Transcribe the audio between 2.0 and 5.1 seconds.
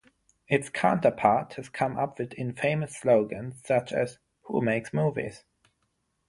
with infamous slogans such as Who Makes